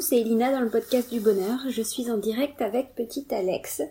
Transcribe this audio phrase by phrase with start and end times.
[0.00, 1.58] C'est Elina dans le podcast du bonheur.
[1.68, 3.82] Je suis en direct avec petit Alex.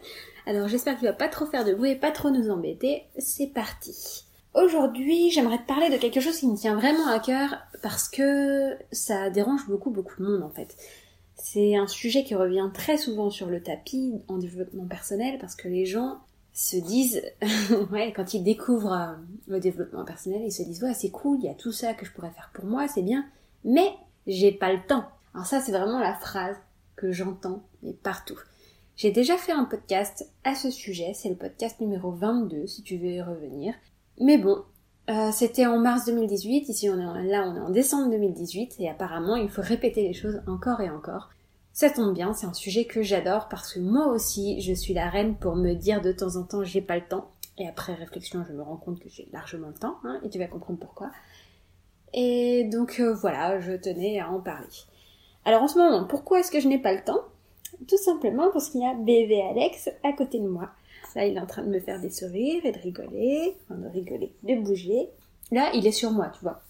[0.46, 3.04] Alors j'espère que tu vas pas trop faire de bruit et pas trop nous embêter.
[3.18, 4.26] C'est parti.
[4.54, 8.76] Aujourd'hui, j'aimerais te parler de quelque chose qui me tient vraiment à cœur parce que
[8.92, 10.76] ça dérange beaucoup beaucoup de monde en fait.
[11.36, 15.68] C'est un sujet qui revient très souvent sur le tapis en développement personnel parce que
[15.68, 16.20] les gens
[16.54, 17.22] se disent,
[18.16, 19.16] quand ils découvrent euh,
[19.48, 22.06] le développement personnel, ils se disent, ouais, c'est cool, il y a tout ça que
[22.06, 23.26] je pourrais faire pour moi, c'est bien,
[23.64, 23.90] mais
[24.28, 25.06] j'ai pas le temps.
[25.34, 26.56] Alors ça, c'est vraiment la phrase
[26.96, 28.40] que j'entends, mais partout.
[28.96, 32.98] J'ai déjà fait un podcast à ce sujet, c'est le podcast numéro 22, si tu
[32.98, 33.74] veux y revenir.
[34.22, 34.64] Mais bon,
[35.10, 38.90] euh, c'était en mars 2018, ici on est là on est en décembre 2018, et
[38.90, 41.32] apparemment il faut répéter les choses encore et encore.
[41.74, 45.10] Ça tombe bien, c'est un sujet que j'adore parce que moi aussi je suis la
[45.10, 48.46] reine pour me dire de temps en temps j'ai pas le temps, et après réflexion
[48.48, 51.10] je me rends compte que j'ai largement le temps, hein, et tu vas comprendre pourquoi.
[52.14, 54.68] Et donc euh, voilà, je tenais à en parler.
[55.46, 57.22] Alors en ce moment, pourquoi est-ce que je n'ai pas le temps?
[57.88, 60.70] Tout simplement parce qu'il y a bébé Alex à côté de moi.
[61.16, 63.88] Là, il est en train de me faire des sourires et de rigoler, enfin de
[63.88, 65.10] rigoler, de bouger.
[65.52, 66.62] Là, il est sur moi, tu vois.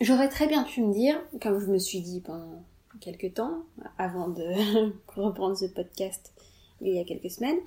[0.00, 2.62] J'aurais très bien pu me dire, comme je me suis dit pendant
[3.00, 3.62] quelques temps,
[3.98, 6.32] avant de reprendre ce podcast
[6.80, 7.58] il y a quelques semaines,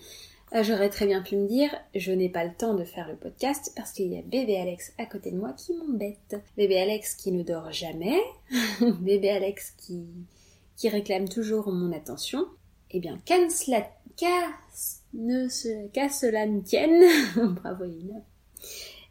[0.53, 3.71] j'aurais très bien pu me dire, je n'ai pas le temps de faire le podcast
[3.75, 6.35] parce qu'il y a bébé Alex à côté de moi qui m'embête.
[6.57, 8.19] Bébé Alex qui ne dort jamais,
[8.99, 10.05] bébé Alex qui,
[10.75, 12.45] qui réclame toujours mon attention.
[12.91, 13.85] Eh bien, qu'à cela,
[15.13, 17.03] ne cela ne tienne,
[17.55, 18.21] bravo Yuna.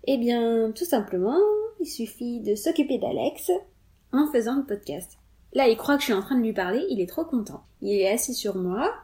[0.07, 1.39] Eh bien, tout simplement,
[1.81, 3.51] il suffit de s'occuper d'Alex
[4.13, 5.19] en faisant le podcast.
[5.53, 7.63] Là, il croit que je suis en train de lui parler, il est trop content.
[7.81, 8.95] Il est assis sur moi,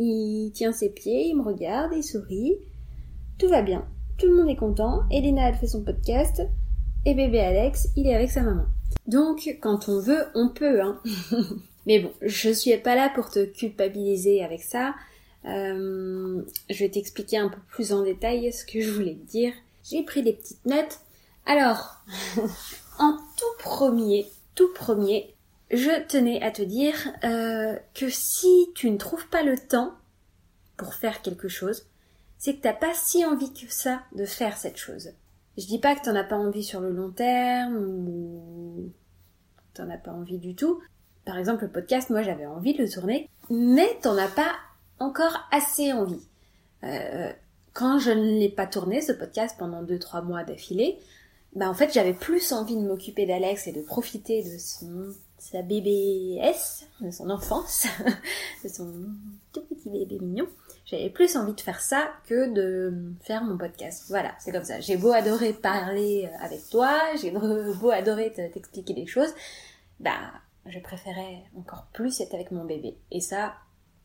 [0.00, 2.56] il tient ses pieds, il me regarde, il sourit.
[3.36, 3.84] Tout va bien.
[4.16, 5.02] Tout le monde est content.
[5.10, 6.42] Elena, elle fait son podcast.
[7.04, 8.66] Et bébé Alex, il est avec sa maman.
[9.06, 11.00] Donc, quand on veut, on peut, hein.
[11.86, 14.94] Mais bon, je suis pas là pour te culpabiliser avec ça.
[15.44, 19.52] Euh, je vais t'expliquer un peu plus en détail ce que je voulais te dire.
[19.82, 21.00] J'ai pris des petites notes.
[21.46, 21.96] Alors,
[22.98, 25.34] en tout premier, tout premier,
[25.70, 29.92] je tenais à te dire euh, que si tu ne trouves pas le temps
[30.76, 31.86] pour faire quelque chose,
[32.38, 35.12] c'est que t'as pas si envie que ça de faire cette chose.
[35.56, 38.92] Je dis pas que t'en as pas envie sur le long terme ou
[39.74, 40.80] t'en as pas envie du tout.
[41.24, 44.54] Par exemple, le podcast, moi j'avais envie de le tourner, mais t'en as pas
[45.00, 46.26] encore assez envie.
[46.84, 47.32] Euh,
[47.74, 50.98] quand je ne l'ai pas tourné, ce podcast, pendant 2-3 mois d'affilée,
[51.54, 55.62] bah en fait j'avais plus envie de m'occuper d'Alex et de profiter de son sa
[55.62, 57.86] bébé-S, de son enfance,
[58.64, 58.92] de son
[59.52, 60.46] tout petit bébé mignon.
[60.84, 64.04] J'avais plus envie de faire ça que de faire mon podcast.
[64.08, 64.80] Voilà, c'est comme ça.
[64.80, 69.32] J'ai beau adorer parler avec toi, j'ai beau adorer t'expliquer les choses,
[70.00, 70.32] bah,
[70.66, 72.96] je préférais encore plus être avec mon bébé.
[73.10, 73.54] Et ça,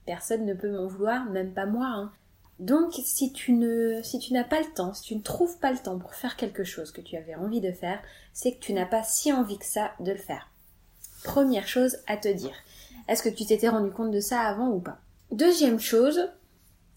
[0.05, 1.87] personne ne peut m'en vouloir, même pas moi.
[1.87, 2.11] Hein.
[2.59, 5.71] Donc, si tu ne, si tu n'as pas le temps, si tu ne trouves pas
[5.71, 7.99] le temps pour faire quelque chose que tu avais envie de faire,
[8.31, 10.49] c'est que tu n'as pas si envie que ça de le faire.
[11.23, 12.55] Première chose à te dire.
[13.07, 14.99] Est-ce que tu t'étais rendu compte de ça avant ou pas?
[15.31, 16.29] Deuxième chose,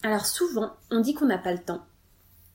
[0.03, 1.81] alors souvent on dit qu'on n'a pas le temps.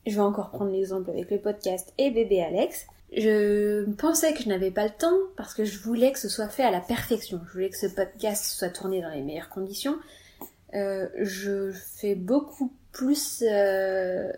[0.06, 2.87] Je vais encore prendre l'exemple avec le podcast et bébé Alex.
[3.15, 6.49] Je pensais que je n'avais pas le temps parce que je voulais que ce soit
[6.49, 7.41] fait à la perfection.
[7.47, 9.99] Je voulais que ce podcast soit tourné dans les meilleures conditions.
[10.75, 14.33] Euh, je fais beaucoup plus euh,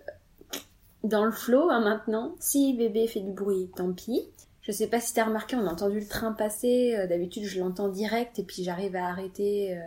[1.04, 2.34] dans le flow hein, maintenant.
[2.40, 4.28] Si bébé fait du bruit, tant pis.
[4.66, 6.96] Je sais pas si t'as remarqué, on a entendu le train passer.
[6.96, 9.76] Euh, d'habitude, je l'entends direct et puis j'arrive à arrêter.
[9.76, 9.82] Euh,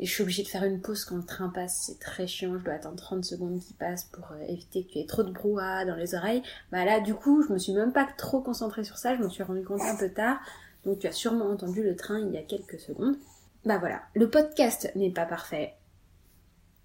[0.00, 1.84] et je suis obligée de faire une pause quand le train passe.
[1.86, 2.58] C'est très chiant.
[2.58, 5.30] Je dois attendre 30 secondes qu'il passe pour euh, éviter que tu aies trop de
[5.30, 6.42] brouhaha dans les oreilles.
[6.72, 9.14] Bah là, du coup, je me suis même pas trop concentrée sur ça.
[9.14, 10.40] Je me suis rendu compte un peu tard.
[10.84, 13.16] Donc tu as sûrement entendu le train il y a quelques secondes.
[13.64, 14.02] Bah voilà.
[14.14, 15.74] Le podcast n'est pas parfait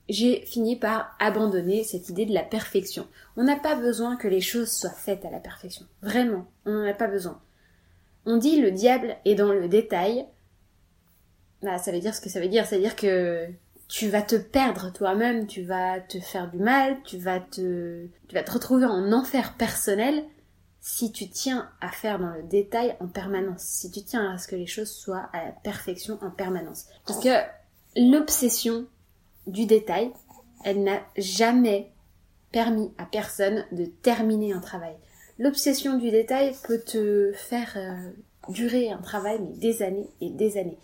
[0.10, 3.08] j'ai fini par abandonner cette idée de la perfection.
[3.38, 5.86] On n'a pas besoin que les choses soient faites à la perfection.
[6.02, 7.42] Vraiment, on n'en a pas besoin.
[8.26, 10.26] On dit le diable est dans le détail.
[11.62, 12.66] Bah, ça veut dire ce que ça veut dire.
[12.66, 13.48] C'est-à-dire que
[13.88, 18.36] tu vas te perdre toi-même, tu vas te faire du mal, tu vas te, tu
[18.36, 20.24] vas te retrouver en enfer personnel
[20.82, 24.50] si tu tiens à faire dans le détail en permanence, si tu tiens à ce
[24.50, 26.88] que les choses soient à la perfection en permanence.
[27.06, 27.30] Parce que
[27.96, 28.86] l'obsession
[29.48, 30.12] du détail,
[30.64, 31.92] elle n'a jamais
[32.52, 34.96] permis à personne de terminer un travail.
[35.40, 40.58] L'obsession du détail peut te faire euh, durer un travail mais des années et des
[40.58, 40.78] années.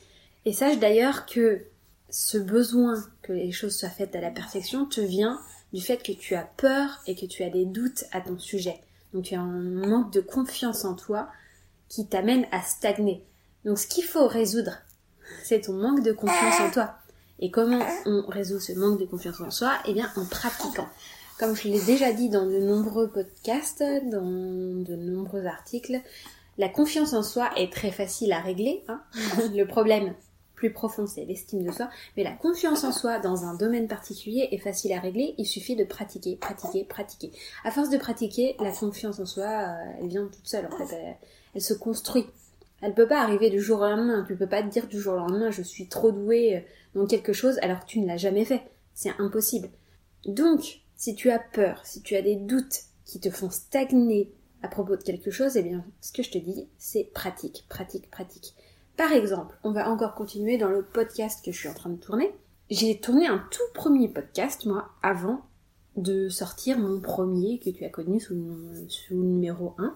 [0.45, 1.65] Et sache d'ailleurs que
[2.09, 5.39] ce besoin que les choses soient faites à la perfection te vient
[5.73, 8.81] du fait que tu as peur et que tu as des doutes à ton sujet.
[9.13, 11.29] Donc tu as un manque de confiance en toi
[11.87, 13.23] qui t'amène à stagner.
[13.65, 14.79] Donc ce qu'il faut résoudre,
[15.43, 16.95] c'est ton manque de confiance en toi.
[17.39, 19.73] Et comment on résout ce manque de confiance en soi?
[19.87, 20.87] Eh bien, en pratiquant.
[21.39, 26.01] Comme je l'ai déjà dit dans de nombreux podcasts, dans de nombreux articles,
[26.57, 28.83] la confiance en soi est très facile à régler.
[28.89, 29.01] Hein.
[29.55, 30.13] Le problème
[30.55, 31.89] plus profond, c'est l'estime de soi.
[32.17, 35.33] Mais la confiance en soi dans un domaine particulier est facile à régler.
[35.37, 37.31] Il suffit de pratiquer, pratiquer, pratiquer.
[37.63, 40.67] À force de pratiquer, la confiance en soi, euh, elle vient toute seule.
[40.67, 41.15] En fait, elle,
[41.55, 42.25] elle se construit.
[42.81, 44.23] Elle peut pas arriver du jour au lendemain.
[44.27, 46.59] Tu peux pas te dire du jour au lendemain, je suis trop douée euh,
[46.99, 48.61] dans quelque chose alors que tu ne l'as jamais fait.
[48.93, 49.69] C'est impossible.
[50.25, 54.31] Donc, si tu as peur, si tu as des doutes qui te font stagner
[54.61, 58.09] à propos de quelque chose, eh bien, ce que je te dis, c'est pratique, pratique,
[58.11, 58.53] pratique.
[58.97, 61.95] Par exemple, on va encore continuer dans le podcast que je suis en train de
[61.95, 62.33] tourner.
[62.69, 65.41] J'ai tourné un tout premier podcast, moi, avant
[65.95, 68.35] de sortir mon premier que tu as connu sous,
[68.89, 69.95] sous numéro 1.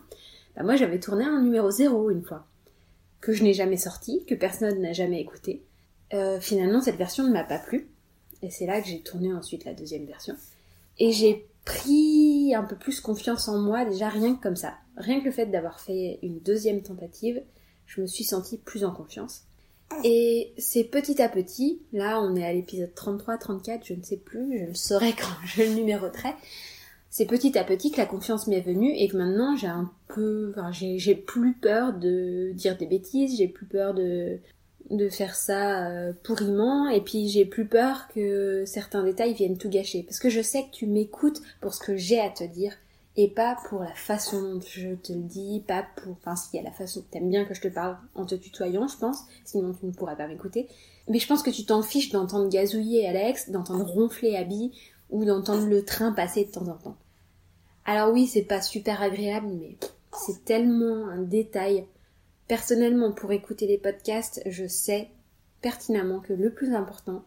[0.56, 2.46] Bah, moi, j'avais tourné un numéro 0 une fois,
[3.24, 5.64] que je n'ai jamais sorti, que personne n'a jamais écouté.
[6.14, 7.88] Euh, finalement, cette version ne m'a pas plu.
[8.42, 10.36] Et c'est là que j'ai tourné ensuite la deuxième version.
[11.00, 14.74] Et j'ai pris un peu plus confiance en moi, déjà rien que comme ça.
[14.98, 17.42] Rien que le fait d'avoir fait une deuxième tentative,
[17.86, 19.44] je me suis sentie plus en confiance.
[20.04, 24.18] Et c'est petit à petit, là on est à l'épisode 33, 34, je ne sais
[24.18, 26.34] plus, je le saurai quand je le numéroterai.
[27.16, 30.50] C'est petit à petit que la confiance m'est venue et que maintenant j'ai un peu,
[30.50, 34.40] enfin, j'ai plus peur de dire des bêtises, j'ai plus peur de,
[34.90, 39.70] de faire ça euh, pourriment et puis j'ai plus peur que certains détails viennent tout
[39.70, 42.74] gâcher parce que je sais que tu m'écoutes pour ce que j'ai à te dire
[43.16, 46.64] et pas pour la façon dont je te le dis, pas pour, enfin s'il y
[46.64, 49.76] a la façon, t'aimes bien que je te parle en te tutoyant je pense, sinon
[49.80, 50.68] tu ne pourras pas m'écouter,
[51.08, 54.72] mais je pense que tu t'en fiches d'entendre gazouiller Alex, d'entendre ronfler Abby
[55.12, 56.98] ou d'entendre le train passer de temps en temps.
[57.86, 59.78] Alors oui c'est pas super agréable mais
[60.12, 61.86] c'est tellement un détail
[62.48, 65.10] Personnellement, pour écouter les podcasts, je sais
[65.62, 67.24] pertinemment que le plus important,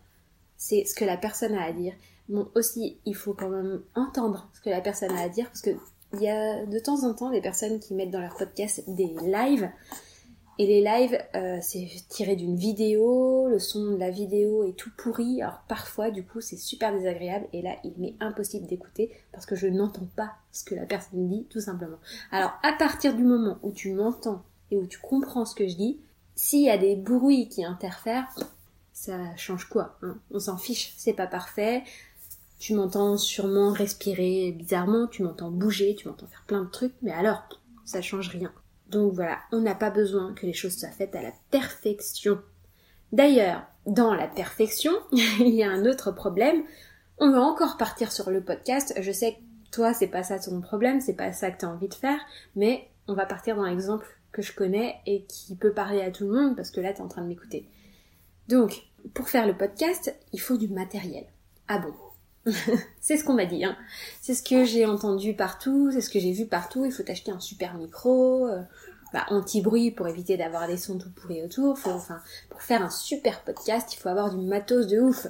[0.58, 1.94] c'est ce que la personne a à dire.
[2.28, 5.62] Bon, aussi, il faut quand même entendre ce que la personne a à dire, parce
[5.62, 5.70] que
[6.12, 9.14] il y a de temps en temps des personnes qui mettent dans leur podcast des
[9.22, 9.70] lives,
[10.58, 14.90] et les lives, euh, c'est tiré d'une vidéo, le son de la vidéo est tout
[14.96, 19.44] pourri, alors parfois, du coup, c'est super désagréable, et là, il m'est impossible d'écouter, parce
[19.44, 21.98] que je n'entends pas ce que la personne dit, tout simplement.
[22.30, 25.76] Alors, à partir du moment où tu m'entends et où tu comprends ce que je
[25.76, 26.00] dis,
[26.34, 28.28] s'il y a des bruits qui interfèrent,
[28.92, 30.18] ça change quoi hein?
[30.30, 31.82] On s'en fiche, c'est pas parfait.
[32.58, 37.12] Tu m'entends sûrement respirer bizarrement, tu m'entends bouger, tu m'entends faire plein de trucs, mais
[37.12, 37.42] alors,
[37.84, 38.52] ça change rien.
[38.90, 42.40] Donc voilà, on n'a pas besoin que les choses soient faites à la perfection.
[43.12, 46.62] D'ailleurs, dans la perfection, il y a un autre problème.
[47.18, 48.94] On va encore partir sur le podcast.
[49.00, 51.88] Je sais que toi, c'est pas ça ton problème, c'est pas ça que tu envie
[51.88, 52.20] de faire,
[52.54, 56.26] mais on va partir dans l'exemple que je connais et qui peut parler à tout
[56.26, 57.68] le monde parce que là tu en train de m'écouter.
[58.48, 58.82] Donc,
[59.14, 61.24] pour faire le podcast, il faut du matériel.
[61.68, 61.92] Ah bon?
[63.00, 63.76] c'est ce qu'on m'a dit, hein.
[64.20, 66.84] C'est ce que j'ai entendu partout, c'est ce que j'ai vu partout.
[66.84, 68.62] Il faut acheter un super micro, euh,
[69.12, 71.76] bah, anti-bruit pour éviter d'avoir des sons tout pourris autour.
[71.86, 72.20] Enfin,
[72.50, 75.26] pour faire un super podcast, il faut avoir du matos de ouf.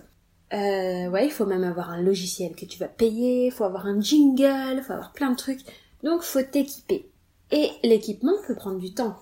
[0.53, 3.87] Euh, ouais, il faut même avoir un logiciel que tu vas payer, il faut avoir
[3.87, 5.63] un jingle, il faut avoir plein de trucs.
[6.03, 7.11] Donc, faut t'équiper.
[7.51, 9.19] Et l'équipement peut prendre du temps.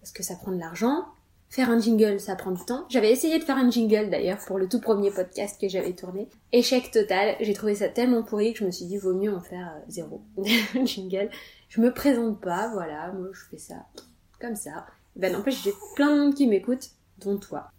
[0.00, 1.06] Parce que ça prend de l'argent.
[1.50, 2.86] Faire un jingle, ça prend du temps.
[2.88, 6.28] J'avais essayé de faire un jingle d'ailleurs pour le tout premier podcast que j'avais tourné.
[6.52, 7.34] Échec total.
[7.40, 9.84] J'ai trouvé ça tellement pourri que je me suis dit vaut mieux en faire euh,
[9.88, 10.22] zéro.
[10.84, 11.28] jingle.
[11.68, 13.12] Je me présente pas, voilà.
[13.12, 13.86] Moi je fais ça
[14.40, 14.86] comme ça.
[15.16, 17.72] Ben n'empêche, j'ai plein de monde qui m'écoute, dont toi.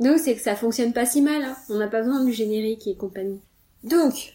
[0.00, 1.44] Donc c'est que ça fonctionne pas si mal.
[1.44, 1.56] Hein.
[1.68, 3.40] On n'a pas besoin du générique et compagnie.
[3.84, 4.34] Donc,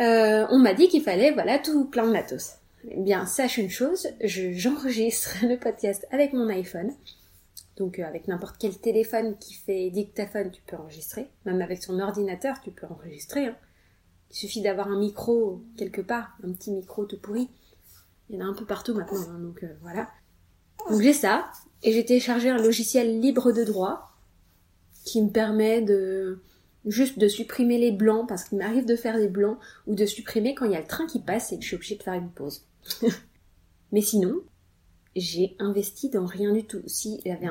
[0.00, 2.54] euh, on m'a dit qu'il fallait, voilà, tout plein de matos.
[2.90, 6.92] Eh bien, sache une chose, j'enregistre le podcast avec mon iPhone.
[7.76, 11.28] Donc euh, avec n'importe quel téléphone qui fait dictaphone, tu peux enregistrer.
[11.44, 13.46] Même avec son ordinateur, tu peux enregistrer.
[13.46, 13.56] Hein.
[14.30, 17.48] Il suffit d'avoir un micro quelque part, un petit micro tout pourri.
[18.28, 20.08] Il y en a un peu partout maintenant, hein, donc euh, voilà.
[20.88, 21.50] Donc j'ai ça,
[21.82, 24.10] et j'ai téléchargé un logiciel libre de droit
[25.04, 26.40] qui me permet de
[26.86, 30.54] juste de supprimer les blancs parce qu'il m'arrive de faire des blancs ou de supprimer
[30.54, 32.14] quand il y a le train qui passe et que je suis obligée de faire
[32.14, 32.66] une pause.
[33.92, 34.42] Mais sinon,
[35.16, 36.82] j'ai investi dans rien du tout.
[36.86, 37.48] Si j'avais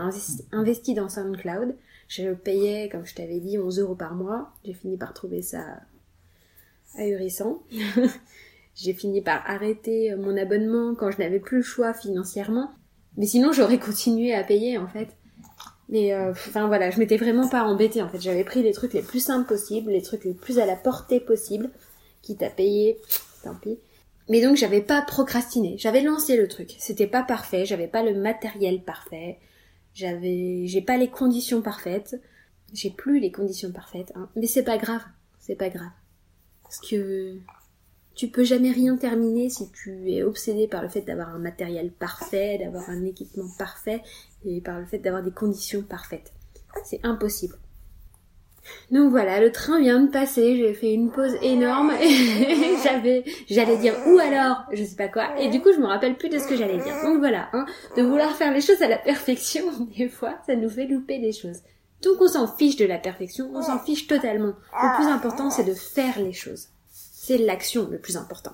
[0.52, 1.76] investi dans SoundCloud,
[2.08, 4.52] je payais, comme je t'avais dit, 11 euros par mois.
[4.66, 5.64] J'ai fini par trouver ça
[6.96, 7.64] ahurissant.
[8.76, 12.72] j'ai fini par arrêter mon abonnement quand je n'avais plus le choix financièrement.
[13.18, 15.10] Mais sinon, j'aurais continué à payer, en fait.
[15.90, 18.20] Mais euh, enfin voilà, je m'étais vraiment pas embêtée en fait.
[18.20, 21.20] J'avais pris les trucs les plus simples possibles, les trucs les plus à la portée
[21.20, 21.70] possible,
[22.22, 23.00] quitte à payer,
[23.44, 23.78] tant pis.
[24.30, 26.76] Mais donc j'avais pas procrastiné, j'avais lancé le truc.
[26.80, 29.40] C'était pas parfait, j'avais pas le matériel parfait.
[29.94, 32.20] J'avais, j'ai pas les conditions parfaites.
[32.74, 34.30] J'ai plus les conditions parfaites, hein.
[34.36, 35.04] mais c'est pas grave,
[35.40, 35.92] c'est pas grave,
[36.64, 37.38] parce que
[38.16, 41.92] tu peux jamais rien terminer si tu es obsédé par le fait d'avoir un matériel
[41.92, 44.02] parfait, d'avoir un équipement parfait
[44.44, 46.34] et par le fait d'avoir des conditions parfaites.
[46.84, 47.56] C'est impossible.
[48.92, 53.78] Donc voilà, le train vient de passer, j'ai fait une pause énorme et j'avais, j'allais
[53.78, 56.40] dire ou alors, je sais pas quoi, et du coup je me rappelle plus de
[56.40, 56.96] ce que j'allais dire.
[57.04, 57.66] Donc voilà, hein,
[57.98, 59.64] de vouloir faire les choses à la perfection,
[59.98, 61.60] des fois, ça nous fait louper des choses.
[62.02, 64.54] Donc on s'en fiche de la perfection, on s'en fiche totalement.
[64.74, 66.68] Le plus important c'est de faire les choses.
[66.90, 68.52] C'est l'action le plus important.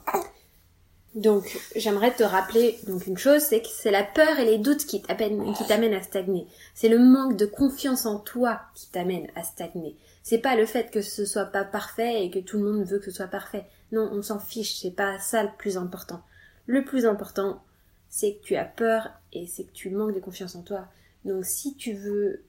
[1.16, 4.86] Donc, j'aimerais te rappeler donc une chose, c'est que c'est la peur et les doutes
[4.86, 6.46] qui t'amènent, à stagner.
[6.76, 9.96] C'est le manque de confiance en toi qui t'amène à stagner.
[10.22, 13.00] C'est pas le fait que ce soit pas parfait et que tout le monde veut
[13.00, 13.66] que ce soit parfait.
[13.92, 16.22] Non, on s'en fiche, c'est pas ça le plus important.
[16.68, 17.64] Le plus important,
[18.10, 20.88] c'est que tu as peur et c'est que tu manques de confiance en toi.
[21.26, 22.44] Donc, si tu veux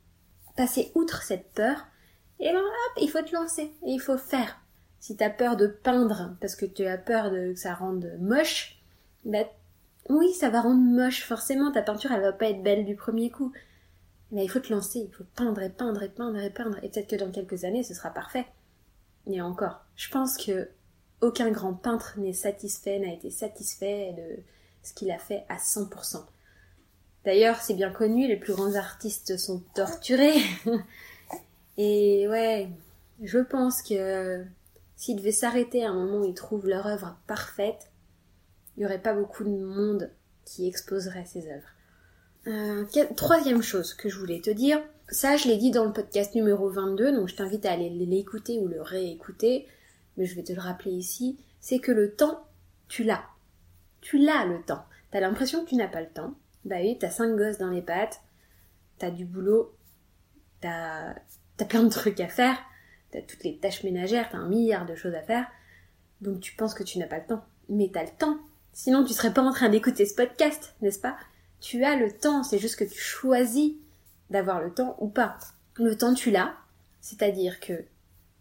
[0.54, 1.86] passer outre cette peur,
[2.40, 4.59] et ben hop, il faut te lancer et il faut faire.
[5.00, 8.12] Si tu as peur de peindre parce que tu as peur de, que ça rende
[8.20, 8.80] moche,
[9.24, 9.44] bah
[10.08, 11.24] oui, ça va rendre moche.
[11.24, 13.52] Forcément, ta peinture, elle va pas être belle du premier coup.
[14.30, 16.78] Mais il faut te lancer, il faut peindre et peindre et peindre et peindre.
[16.82, 18.46] Et peut-être que dans quelques années, ce sera parfait.
[19.26, 20.68] Et encore, je pense que
[21.20, 24.42] aucun grand peintre n'est satisfait, n'a été satisfait de
[24.82, 26.24] ce qu'il a fait à 100%.
[27.24, 30.40] D'ailleurs, c'est bien connu, les plus grands artistes sont torturés.
[31.76, 32.68] et ouais,
[33.22, 34.44] je pense que
[35.00, 37.90] s'ils devaient s'arrêter à un moment où ils trouvent leur œuvre parfaite,
[38.76, 40.10] il n'y aurait pas beaucoup de monde
[40.44, 41.70] qui exposerait ces œuvres.
[42.46, 42.84] Euh,
[43.16, 44.78] troisième chose que je voulais te dire,
[45.08, 48.58] ça je l'ai dit dans le podcast numéro 22, donc je t'invite à aller l'écouter
[48.58, 49.66] ou le réécouter,
[50.18, 52.46] mais je vais te le rappeler ici, c'est que le temps,
[52.88, 53.24] tu l'as.
[54.02, 54.84] Tu l'as le temps.
[55.12, 56.34] T'as l'impression que tu n'as pas le temps.
[56.66, 58.20] Bah oui, t'as cinq gosses dans les pattes,
[58.98, 59.74] t'as du boulot,
[60.60, 61.14] t'as
[61.58, 62.58] as plein de trucs à faire,
[63.10, 65.46] t'as toutes les tâches ménagères, t'as un milliard de choses à faire,
[66.20, 67.44] donc tu penses que tu n'as pas le temps.
[67.68, 68.38] Mais t'as le temps.
[68.72, 71.16] Sinon tu serais pas en train d'écouter ce podcast, n'est-ce pas?
[71.60, 73.72] Tu as le temps, c'est juste que tu choisis
[74.30, 75.36] d'avoir le temps ou pas.
[75.76, 76.54] Le temps tu l'as,
[77.00, 77.84] c'est-à-dire que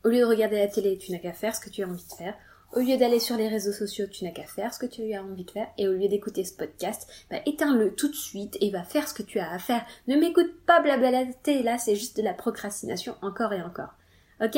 [0.06, 2.06] au lieu de regarder la télé, tu n'as qu'à faire ce que tu as envie
[2.06, 2.36] de faire.
[2.74, 5.24] Au lieu d'aller sur les réseaux sociaux, tu n'as qu'à faire ce que tu as
[5.24, 5.68] envie de faire.
[5.78, 9.14] Et au lieu d'écouter ce podcast, bah, éteins-le tout de suite et va faire ce
[9.14, 9.86] que tu as à faire.
[10.08, 11.26] Ne m'écoute pas blablabla,
[11.64, 13.94] là c'est juste de la procrastination encore et encore.
[14.41, 14.58] Ok?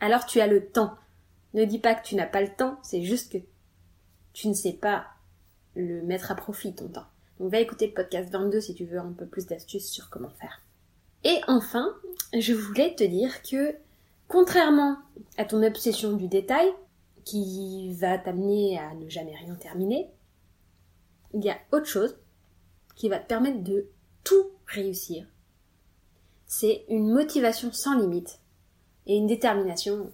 [0.00, 0.96] Alors tu as le temps.
[1.54, 3.38] Ne dis pas que tu n'as pas le temps, c'est juste que
[4.32, 5.06] tu ne sais pas
[5.74, 7.06] le mettre à profit ton temps.
[7.38, 10.30] Donc va écouter le podcast 22 si tu veux un peu plus d'astuces sur comment
[10.40, 10.60] faire.
[11.24, 11.94] Et enfin,
[12.38, 13.76] je voulais te dire que
[14.28, 14.96] contrairement
[15.36, 16.72] à ton obsession du détail,
[17.24, 20.10] qui va t'amener à ne jamais rien terminer,
[21.34, 22.16] il y a autre chose
[22.96, 23.86] qui va te permettre de
[24.24, 25.26] tout réussir.
[26.46, 28.40] C'est une motivation sans limite
[29.06, 30.12] et une détermination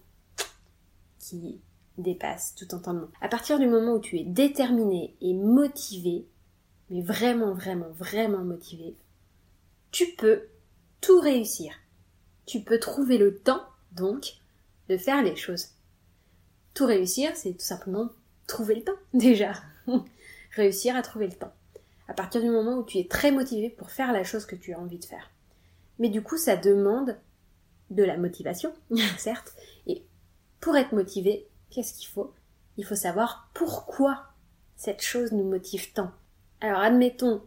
[1.19, 1.61] qui
[1.99, 3.09] dépasse tout entendement.
[3.21, 6.27] À partir du moment où tu es déterminé et motivé,
[6.91, 8.97] mais vraiment, vraiment, vraiment motivé,
[9.91, 10.43] tu peux
[11.01, 11.75] tout réussir.
[12.47, 14.35] Tu peux trouver le temps, donc,
[14.89, 15.69] de faire les choses.
[16.75, 18.09] Tout réussir, c'est tout simplement
[18.47, 19.53] trouver le temps, déjà.
[20.53, 21.53] Réussir à trouver le temps.
[22.09, 24.73] À partir du moment où tu es très motivé pour faire la chose que tu
[24.73, 25.31] as envie de faire.
[25.99, 27.19] Mais du coup, ça demande
[27.91, 28.73] de la motivation,
[29.19, 29.55] certes.
[29.87, 30.05] Et
[30.61, 32.33] pour être motivé, qu'est-ce qu'il faut?
[32.77, 34.27] Il faut savoir pourquoi
[34.77, 36.13] cette chose nous motive tant.
[36.61, 37.43] Alors admettons,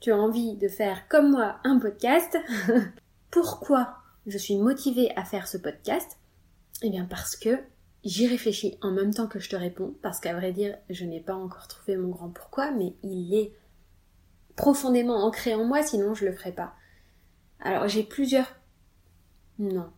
[0.00, 2.38] tu as envie de faire comme moi un podcast.
[3.30, 6.18] pourquoi je suis motivée à faire ce podcast?
[6.82, 7.58] Eh bien parce que
[8.04, 11.20] j'y réfléchis en même temps que je te réponds, parce qu'à vrai dire, je n'ai
[11.20, 13.52] pas encore trouvé mon grand pourquoi, mais il est
[14.56, 16.74] profondément ancré en moi, sinon je le ferais pas.
[17.60, 18.59] Alors j'ai plusieurs
[19.60, 19.90] non.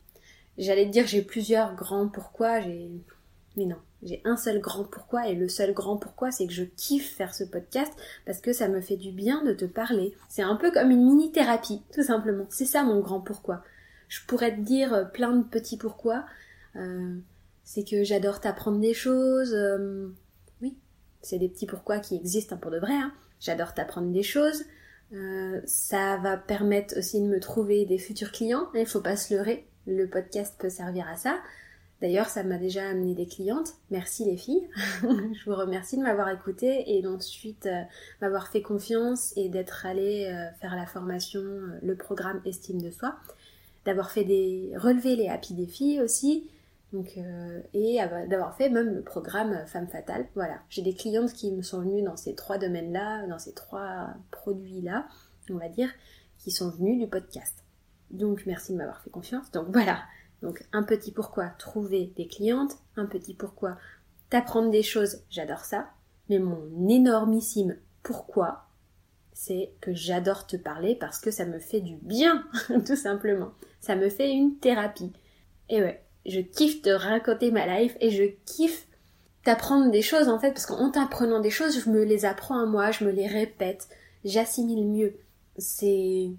[0.58, 2.90] J'allais te dire j'ai plusieurs grands pourquoi, j'ai...
[3.56, 6.64] Mais non, j'ai un seul grand pourquoi et le seul grand pourquoi c'est que je
[6.64, 7.92] kiffe faire ce podcast
[8.26, 10.14] parce que ça me fait du bien de te parler.
[10.28, 12.46] C'est un peu comme une mini thérapie, tout simplement.
[12.50, 13.62] C'est ça mon grand pourquoi.
[14.08, 16.24] Je pourrais te dire plein de petits pourquoi.
[16.76, 17.16] Euh,
[17.64, 19.54] c'est que j'adore t'apprendre des choses.
[19.54, 20.08] Euh,
[20.60, 20.76] oui,
[21.22, 22.94] c'est des petits pourquoi qui existent pour de vrai.
[22.94, 23.12] Hein.
[23.40, 24.64] J'adore t'apprendre des choses.
[25.12, 28.68] Euh, ça va permettre aussi de me trouver des futurs clients.
[28.74, 29.66] Il faut pas se leurrer.
[29.86, 31.38] Le podcast peut servir à ça.
[32.00, 33.74] D'ailleurs, ça m'a déjà amené des clientes.
[33.90, 34.68] Merci les filles.
[35.02, 37.82] je vous remercie de m'avoir écouté et d'ensuite euh,
[38.20, 41.42] m'avoir fait confiance et d'être allé euh, faire la formation,
[41.80, 43.14] le programme Estime de soi.
[43.84, 46.48] D'avoir fait des relever les happy défis aussi.
[46.92, 47.18] Donc,
[47.72, 50.26] et d'avoir fait même le programme Femme Fatale.
[50.34, 54.08] Voilà, j'ai des clientes qui me sont venues dans ces trois domaines-là, dans ces trois
[54.30, 55.06] produits-là,
[55.48, 55.88] on va dire,
[56.38, 57.64] qui sont venus du podcast.
[58.10, 59.50] Donc merci de m'avoir fait confiance.
[59.52, 60.02] Donc voilà.
[60.42, 63.78] Donc un petit pourquoi trouver des clientes, un petit pourquoi
[64.28, 65.90] t'apprendre des choses, j'adore ça.
[66.28, 68.66] Mais mon énormissime pourquoi,
[69.32, 72.44] c'est que j'adore te parler parce que ça me fait du bien,
[72.86, 73.52] tout simplement.
[73.80, 75.12] Ça me fait une thérapie.
[75.68, 78.86] Et ouais, je kiffe te raconter ma life et je kiffe
[79.44, 82.66] t'apprendre des choses en fait parce qu'en t'apprenant des choses, je me les apprends à
[82.66, 83.88] moi, je me les répète,
[84.24, 85.14] j'assimile mieux.
[85.58, 86.30] C'est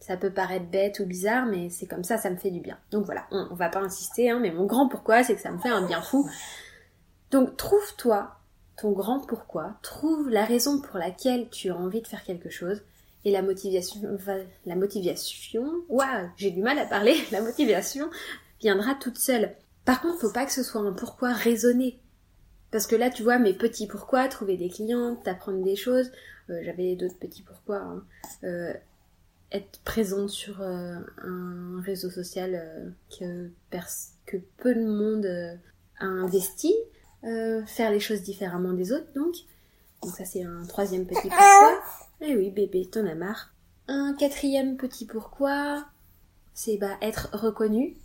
[0.00, 2.78] ça peut paraître bête ou bizarre, mais c'est comme ça, ça me fait du bien.
[2.90, 5.58] Donc voilà, on, va pas insister, hein, mais mon grand pourquoi, c'est que ça me
[5.58, 6.30] fait un bien fou.
[7.30, 8.36] Donc trouve-toi
[8.76, 12.82] ton grand pourquoi, trouve la raison pour laquelle tu as envie de faire quelque chose,
[13.24, 14.00] et la motivation,
[14.66, 18.08] la motivation, waouh, j'ai du mal à parler, la motivation
[18.60, 19.54] viendra toute seule.
[19.84, 21.98] Par contre, faut pas que ce soit un pourquoi raisonné.
[22.70, 26.10] Parce que là, tu vois, mes petits pourquoi, trouver des clients, t'apprendre des choses,
[26.50, 28.04] euh, j'avais d'autres petits pourquoi, hein.
[28.44, 28.72] euh,
[29.52, 33.50] être présente sur euh, un réseau social que,
[34.58, 35.26] peu de monde
[36.00, 36.74] a investi,
[37.22, 39.34] faire les choses différemment des autres, donc.
[40.02, 41.82] Donc ça, c'est un troisième petit pourquoi.
[42.20, 43.52] Eh oui, bébé, t'en as marre.
[43.88, 45.86] Un quatrième petit pourquoi,
[46.54, 47.96] c'est bah, être reconnu.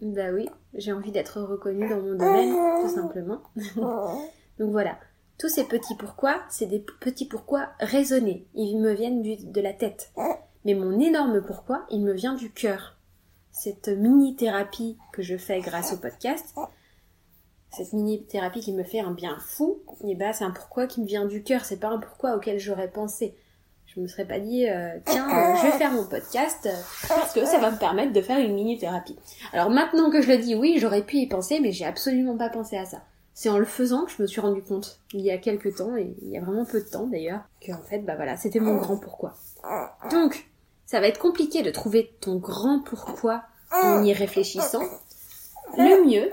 [0.00, 3.42] Bah oui, j'ai envie d'être reconnue dans mon domaine, tout simplement.
[4.58, 4.98] Donc voilà,
[5.38, 8.46] tous ces petits pourquoi, c'est des petits pourquoi raisonnés.
[8.54, 10.12] Ils me viennent de la tête.
[10.64, 12.96] Mais mon énorme pourquoi, il me vient du cœur.
[13.52, 16.54] Cette mini-thérapie que je fais grâce au podcast,
[17.70, 21.24] cette mini-thérapie qui me fait un bien fou, eh c'est un pourquoi qui me vient
[21.24, 23.34] du cœur, c'est pas un pourquoi auquel j'aurais pensé.
[23.94, 26.74] Je me serais pas dit, euh, tiens, euh, je vais faire mon podcast euh,
[27.08, 29.16] parce que ça va me permettre de faire une mini-thérapie.
[29.52, 32.50] Alors maintenant que je le dis, oui, j'aurais pu y penser, mais j'ai absolument pas
[32.50, 33.02] pensé à ça.
[33.34, 35.96] C'est en le faisant que je me suis rendu compte, il y a quelques temps,
[35.96, 38.60] et il y a vraiment peu de temps d'ailleurs, que en fait, bah voilà, c'était
[38.60, 39.34] mon grand pourquoi.
[40.12, 40.48] Donc,
[40.86, 43.42] ça va être compliqué de trouver ton grand pourquoi
[43.72, 44.84] en y réfléchissant.
[45.76, 46.30] Le mieux,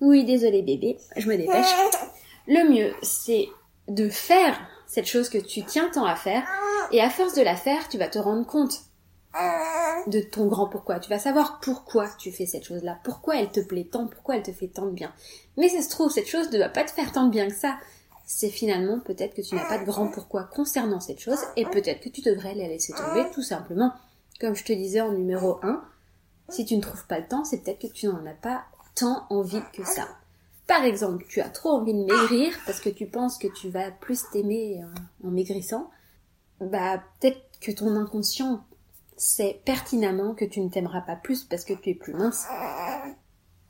[0.00, 1.74] oui, désolé bébé, je me dépêche.
[2.46, 3.48] Le mieux, c'est
[3.88, 4.58] de faire
[4.88, 6.42] cette chose que tu tiens tant à faire,
[6.90, 8.80] et à force de la faire, tu vas te rendre compte
[10.06, 10.98] de ton grand pourquoi.
[10.98, 14.42] Tu vas savoir pourquoi tu fais cette chose-là, pourquoi elle te plaît tant, pourquoi elle
[14.42, 15.12] te fait tant de bien.
[15.56, 17.54] Mais ça se trouve, cette chose ne va pas te faire tant de bien que
[17.54, 17.76] ça.
[18.26, 22.00] C'est finalement peut-être que tu n'as pas de grand pourquoi concernant cette chose, et peut-être
[22.00, 23.92] que tu devrais la laisser tomber tout simplement.
[24.40, 25.82] Comme je te disais en numéro 1,
[26.48, 29.26] si tu ne trouves pas le temps, c'est peut-être que tu n'en as pas tant
[29.30, 30.08] envie que ça.
[30.68, 33.90] Par exemple, tu as trop envie de maigrir parce que tu penses que tu vas
[33.90, 34.80] plus t'aimer
[35.24, 35.90] en maigrissant.
[36.60, 38.64] Bah, peut-être que ton inconscient
[39.16, 42.46] sait pertinemment que tu ne t'aimeras pas plus parce que tu es plus mince.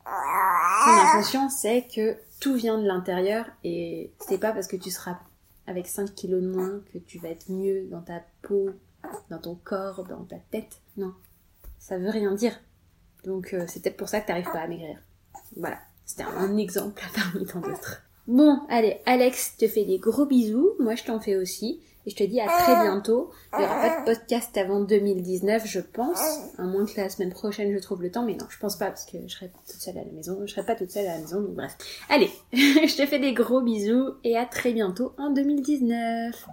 [0.05, 5.19] Ton inconscient sait que tout vient de l'intérieur et c'est pas parce que tu seras
[5.69, 8.71] avec 5 kilos de moins que tu vas être mieux dans ta peau,
[9.31, 10.81] dans ton corps, dans ta tête.
[10.97, 11.15] Non.
[11.79, 12.59] Ça veut rien dire.
[13.25, 14.99] Donc euh, c'est peut-être pour ça que tu n'arrives pas à maigrir.
[15.57, 15.79] Voilà.
[16.09, 18.03] C'était un exemple parmi tant d'autres.
[18.27, 20.73] Bon, allez, Alex te fait des gros bisous.
[20.81, 21.81] Moi, je t'en fais aussi.
[22.07, 23.31] Et je te dis à très bientôt.
[23.53, 26.19] Il n'y aura pas de podcast avant 2019, je pense.
[26.57, 28.25] À moins que la semaine prochaine, je trouve le temps.
[28.25, 30.39] Mais non, je pense pas parce que je serai toute seule à la maison.
[30.47, 31.43] Je serai pas toute seule à la maison.
[31.43, 31.77] Donc bref.
[32.09, 36.49] Allez, je te fais des gros bisous et à très bientôt en 2019.